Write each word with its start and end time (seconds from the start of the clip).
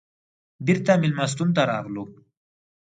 بېرته 0.65 0.93
مېلمستون 1.01 1.49
ته 1.55 1.61
راغلو. 1.71 2.03